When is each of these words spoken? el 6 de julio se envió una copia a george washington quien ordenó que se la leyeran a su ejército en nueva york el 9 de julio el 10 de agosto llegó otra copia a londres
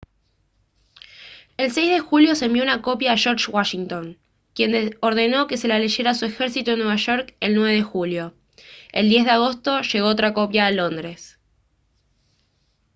el 1.57 1.71
6 1.71 1.91
de 1.91 1.99
julio 1.99 2.33
se 2.33 2.45
envió 2.45 2.63
una 2.63 2.81
copia 2.81 3.13
a 3.13 3.17
george 3.17 3.51
washington 3.51 4.17
quien 4.55 4.97
ordenó 4.99 5.45
que 5.45 5.57
se 5.57 5.67
la 5.67 5.77
leyeran 5.77 6.13
a 6.13 6.15
su 6.15 6.25
ejército 6.25 6.71
en 6.71 6.79
nueva 6.79 6.95
york 6.95 7.35
el 7.39 7.53
9 7.53 7.71
de 7.75 7.83
julio 7.83 8.33
el 8.93 9.09
10 9.09 9.25
de 9.25 9.29
agosto 9.29 9.79
llegó 9.83 10.07
otra 10.07 10.33
copia 10.33 10.65
a 10.65 10.71
londres 10.71 11.37